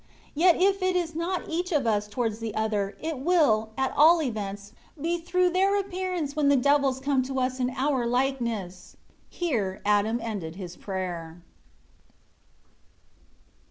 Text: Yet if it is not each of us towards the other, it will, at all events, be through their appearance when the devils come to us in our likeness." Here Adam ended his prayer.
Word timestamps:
Yet 0.33 0.59
if 0.59 0.81
it 0.81 0.95
is 0.95 1.13
not 1.13 1.47
each 1.47 1.71
of 1.71 1.85
us 1.85 2.07
towards 2.07 2.39
the 2.39 2.55
other, 2.55 2.97
it 3.03 3.19
will, 3.19 3.69
at 3.77 3.93
all 3.95 4.19
events, 4.23 4.71
be 4.99 5.19
through 5.19 5.51
their 5.51 5.79
appearance 5.79 6.35
when 6.35 6.49
the 6.49 6.55
devils 6.55 6.99
come 6.99 7.21
to 7.21 7.39
us 7.39 7.59
in 7.59 7.69
our 7.77 8.07
likeness." 8.07 8.97
Here 9.29 9.79
Adam 9.85 10.19
ended 10.19 10.55
his 10.55 10.75
prayer. 10.75 11.43